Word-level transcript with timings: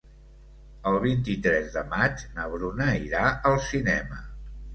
El 0.91 0.95
vint-i-tres 1.03 1.67
de 1.75 1.83
maig 1.91 2.23
na 2.39 2.47
Bruna 2.55 2.89
irà 3.09 3.23
al 3.53 3.61
cinema. 3.69 4.21